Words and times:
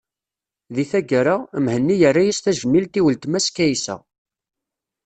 Di 0.75 0.85
taggara, 0.91 1.35
Mhenni 1.65 1.95
yerra-as 2.01 2.39
tajmilt 2.39 2.93
i 2.99 3.01
weltma-s 3.05 3.47
Kaysa. 3.55 3.95